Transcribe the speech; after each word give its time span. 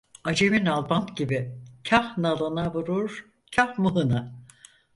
Acemi 0.29 0.59
nalbant 0.65 1.15
gibi 1.17 1.39
kâh 1.83 2.07
nalına 2.17 2.73
vurur, 2.73 3.11
kâh 3.55 3.77
mıhına. 3.77 4.31